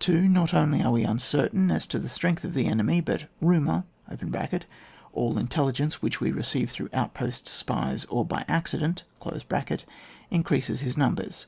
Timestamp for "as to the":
1.70-2.08